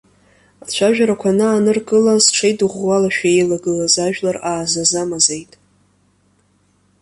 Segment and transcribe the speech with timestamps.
[0.63, 5.51] Ацәажәарақәа анааныркыла, зҽеидырӷәӷәалашәа иеилагылаз ажәлар аазаза-мазеит.